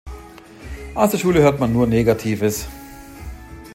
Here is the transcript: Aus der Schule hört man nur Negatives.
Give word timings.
Aus 0.95 1.11
der 1.11 1.19
Schule 1.19 1.43
hört 1.43 1.59
man 1.59 1.73
nur 1.73 1.85
Negatives. 1.85 2.65